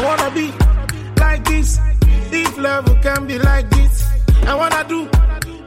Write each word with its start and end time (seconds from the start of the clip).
I 0.00 0.02
wanna 0.02 0.30
be 0.30 0.50
like 1.20 1.44
this. 1.44 1.78
If 2.32 2.56
love 2.56 2.86
can 3.02 3.26
be 3.26 3.38
like 3.38 3.68
this, 3.68 4.08
I 4.46 4.54
wanna 4.54 4.82
do 4.88 5.06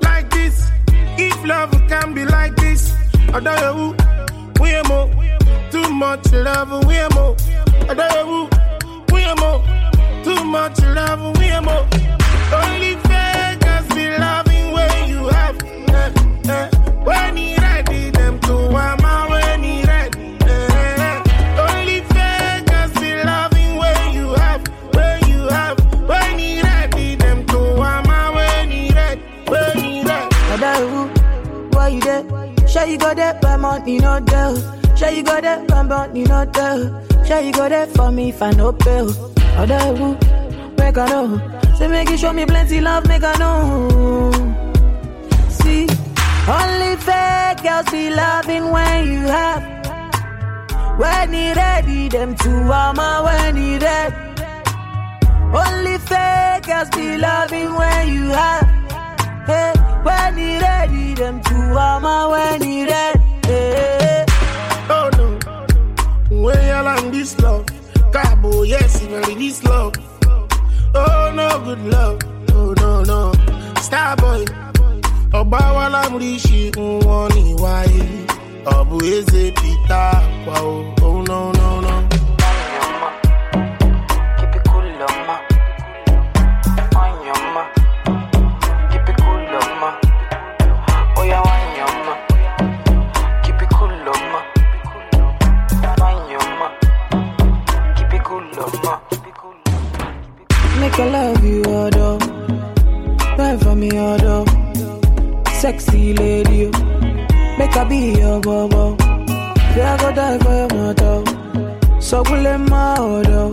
like 0.02 0.28
this. 0.32 0.72
If 1.20 1.46
love 1.46 1.70
can 1.88 2.16
be 2.16 2.26
like 2.26 2.56
this, 2.56 2.96
I 3.32 3.40
don't 3.40 3.44
know 3.44 3.74
who 3.78 4.64
we 4.64 4.82
more. 4.90 5.08
Too 5.70 5.88
much 5.94 6.32
love, 6.34 6.72
we 6.88 6.98
more. 7.14 7.36
I 7.88 7.94
don't 7.94 8.10
know 8.10 8.26
who 8.26 9.14
we 9.14 9.24
more. 9.36 9.62
Too 10.24 10.44
much 10.44 10.82
love, 10.82 11.38
we 11.38 11.60
more. 11.60 12.23
Why 31.84 31.90
you 31.90 32.00
there? 32.00 32.24
Sure 32.68 32.86
you 32.86 32.98
go 32.98 33.14
there, 33.14 33.38
but 33.42 33.58
money 33.60 33.98
no 34.00 34.20
there. 34.20 34.56
Sure 34.96 35.10
you 35.10 35.24
go 35.24 35.42
there, 35.42 35.66
but 35.68 35.84
money 35.84 36.24
no 36.24 36.46
there. 36.46 37.26
Sure 37.26 37.42
you 37.42 37.52
go 37.52 37.68
there 37.68 37.88
for 37.88 38.10
me 38.12 38.30
if 38.30 38.42
I 38.42 38.52
no 38.52 38.72
bill. 38.72 39.10
Adahu, 39.62 40.08
make 40.78 40.98
I 40.98 41.06
know. 41.08 41.28
Say 41.78 41.88
make 41.88 42.10
you 42.10 42.18
show 42.18 42.32
me 42.32 42.46
plenty 42.46 42.80
love, 42.80 43.06
make 43.08 43.24
I 43.24 43.36
know. 43.38 44.32
See, 45.50 45.88
only 46.58 46.96
fake 47.08 47.64
girls 47.64 47.90
be 47.92 48.10
loving 48.10 48.72
when 48.72 49.06
you 49.12 49.22
have. 49.38 49.64
When 50.98 51.34
he 51.34 51.54
ready, 51.54 52.08
them 52.08 52.36
two 52.36 52.72
armor 52.82 53.24
when 53.26 53.56
he 53.58 53.78
ready. 53.78 54.16
Only 55.62 55.98
fake 55.98 56.64
girls 56.64 56.90
be 56.92 57.18
loving 57.18 57.74
when 57.76 58.08
you 58.08 58.28
have. 58.30 58.83
Two 61.74 62.86
when. 62.86 63.14
Hey. 63.46 64.26
Oh 64.90 65.10
no, 65.18 65.40
when 66.44 66.68
y'all 66.68 66.88
on 66.88 67.12
this 67.12 67.38
love, 67.40 67.66
Cabo, 68.12 68.62
yes, 68.64 69.02
you 69.02 69.10
really 69.10 69.36
this 69.36 69.64
love. 69.64 69.94
Oh 70.96 71.32
no, 71.36 71.50
good 71.66 71.84
love. 71.86 72.20
Oh 72.54 72.74
no, 72.80 73.04
no, 73.04 73.32
Starboy. 73.82 74.46
Ọba 75.34 75.58
wa 75.76 75.86
lámúríṣi 75.90 76.72
wọn 77.06 77.28
ní 77.36 77.56
wáyé. 77.64 78.06
Ọ̀bù 78.66 78.96
eze 79.04 79.44
Peter 79.58 80.14
pa 80.46 80.56
o. 80.62 80.94
Oh 81.02 81.22
no, 81.30 81.52
Make 100.80 101.00
I 101.00 101.10
love 101.10 101.44
you, 101.44 101.64
although. 101.66 102.18
Buy 103.38 103.58
for 103.58 103.76
me, 103.76 103.92
although. 104.00 104.46
Sexy 105.52 106.14
lady, 106.14 106.72
oh. 106.74 107.58
make 107.58 107.76
I 107.76 107.84
be 107.84 108.14
your 108.20 108.40
bobo. 108.40 108.96
Yeah, 109.76 109.96
I 109.96 110.02
go 110.02 110.14
die 110.16 110.38
for 110.40 110.54
your 110.56 110.70
motto. 110.70 112.00
So 112.00 112.24
will 112.24 112.46
in 112.46 112.66
my 112.70 112.98
order. 113.00 113.50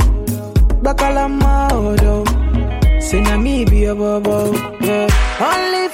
Bakala 0.85 1.27
my 1.29 1.75
order. 1.75 3.01
Say 3.01 3.21
na 3.23 3.37
me 3.37 3.65
be 3.65 3.79
your 3.81 3.97
bobo. 3.97 4.53
Yeah. 4.81 5.09
Only 5.41 5.89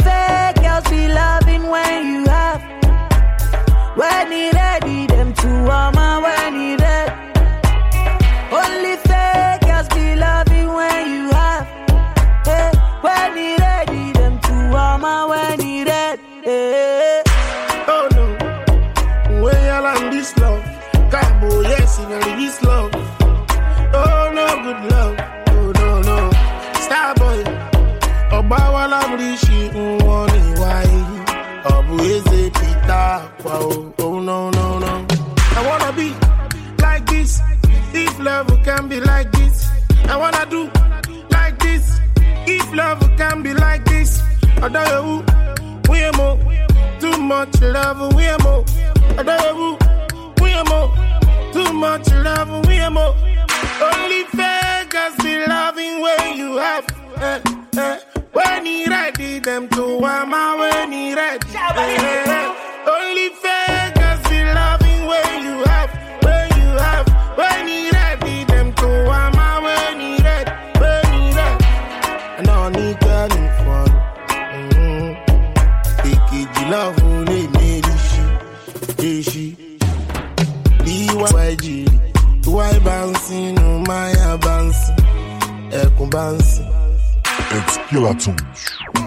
wa 29.17 29.23
lámúríṣi 29.23 29.59
wọn 30.07 30.27
ní 30.33 30.41
wáyé. 30.61 31.01
Ọ̀bù 31.75 31.95
eze 32.15 32.41
pa 33.43 33.53
o. 33.61 33.71
Oh. 33.71 34.17
I 35.59 35.63
wanna 35.67 35.91
be 35.97 36.09
like 36.83 37.07
this. 37.07 37.41
If 37.95 38.19
love 38.21 38.51
can 38.65 38.89
be 38.89 39.01
like 39.01 39.31
this, 39.33 39.57
I 40.09 40.17
wanna 40.17 40.45
do 40.51 40.71
like 41.31 41.59
this. 41.59 41.85
If 42.47 42.67
love 42.75 43.01
can 43.17 43.43
be 43.43 43.53
like 43.55 43.85
this, 43.87 44.21
Adayewu, 44.65 45.15
we 45.89 45.99
are 46.05 46.13
more. 46.13 46.39
Too 47.01 47.17
much 47.19 47.61
love, 47.63 48.15
are 48.27 48.39
more. 48.45 48.65
Adayewu, 49.21 49.69
we 50.43 50.53
are 50.53 50.65
more. 50.73 50.89
Too 51.55 51.73
much 51.73 52.09
love, 52.27 52.51
are 52.79 52.91
more. 52.91 53.15
Only 53.81 54.23
fakers 54.37 55.17
be 55.25 55.35
loving 55.47 56.01
when 56.05 56.37
you 56.37 56.57
have. 56.59 56.87
Eh, 57.17 57.41
eh. 57.79 58.06
When 59.47 59.63
he 59.63 59.69
ready, 59.69 59.69
them 59.69 59.69
to 59.69 60.05
wama 60.05 60.59
when 60.59 60.93
he 60.93 61.15
ready. 61.15 61.49
Eh, 61.55 61.97
eh. 62.27 62.55
Only 62.89 63.29
fakers 63.29 64.23
be 64.29 64.43
loving 64.43 65.07
when 65.07 65.43
you 65.45 65.63
have. 65.65 65.91
When 66.25 66.49
you 66.61 66.71
have. 66.83 67.07
When 67.39 67.69
he 67.69 67.91
ready, 67.91 68.45
them 68.45 68.73
to 68.73 68.87
wama 69.07 69.63
when 69.63 70.01
he 70.01 70.17
ready. 70.23 70.51
When 70.81 71.05
he 71.13 71.33
ready. 71.37 71.65
And 72.39 72.49
I 72.51 72.69
need 72.71 72.99
getting 72.99 73.49
fun. 73.63 73.89
Mm-hmm. 74.51 75.15
Èkejì 76.11 76.65
láwọn 76.71 77.25
lè 77.29 77.41
mérí 77.55 77.95
ṣí, 78.09 78.25
èṣí. 78.99 79.47
Bí 80.85 80.97
wá 81.21 81.31
ìjìrì, 81.53 81.99
ìwà 82.47 82.65
ìbá 82.79 82.97
ń 83.07 83.15
sínú 83.25 83.67
máyà 83.89 84.31
bá 84.45 84.55
ń 84.67 84.73
sìn, 84.81 84.97
ẹkùn 85.83 86.11
bá. 86.11 86.25
It's 87.57 87.79
Killertunes. 87.89 89.06